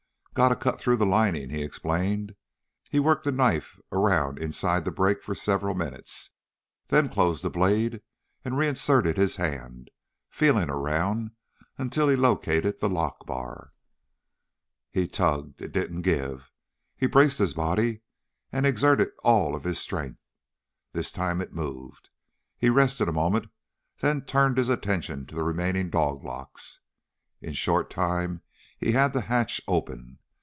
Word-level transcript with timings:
"Got 0.33 0.47
to 0.47 0.55
cut 0.55 0.79
through 0.79 0.95
the 0.95 1.05
lining," 1.05 1.49
he 1.49 1.61
explained. 1.61 2.35
He 2.89 3.01
worked 3.01 3.25
the 3.25 3.33
knife 3.33 3.77
around 3.91 4.39
inside 4.39 4.85
the 4.85 4.91
break 4.91 5.21
for 5.21 5.35
several 5.35 5.75
minutes, 5.75 6.29
then 6.87 7.09
closed 7.09 7.43
the 7.43 7.49
blade 7.49 8.01
and 8.45 8.57
reinserted 8.57 9.17
his 9.17 9.35
hand, 9.35 9.91
feeling 10.29 10.69
around 10.69 11.31
until 11.77 12.07
he 12.07 12.15
located 12.15 12.79
the 12.79 12.87
lockbar. 12.87 13.73
He 14.89 15.05
tugged. 15.05 15.61
It 15.61 15.73
didn't 15.73 16.03
give. 16.03 16.49
He 16.95 17.07
braced 17.07 17.37
his 17.39 17.53
body 17.53 17.99
and 18.53 18.65
exerted 18.65 19.09
all 19.25 19.53
of 19.53 19.65
his 19.65 19.79
strength. 19.79 20.21
This 20.93 21.11
time 21.11 21.41
it 21.41 21.53
moved. 21.53 22.09
He 22.57 22.69
rested 22.69 23.09
a 23.09 23.13
moment 23.13 23.47
then 23.99 24.21
turned 24.21 24.57
his 24.57 24.69
attention 24.69 25.25
to 25.25 25.35
the 25.35 25.43
remaining 25.43 25.89
doglocks. 25.89 26.79
In 27.41 27.51
short 27.51 27.89
time 27.89 28.43
he 28.79 28.93
had 28.93 29.11
the 29.11 29.21
hatch 29.23 29.59
open. 29.67 30.19